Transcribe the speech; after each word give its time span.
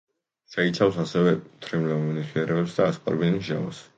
შეიცავს 0.53 0.95
აგრეთვე 1.01 1.33
მთრიმლავ 1.43 2.01
ნივთიერებებს 2.07 2.79
და 2.79 2.91
ასკორბინის 2.95 3.41
მჟავას. 3.45 3.87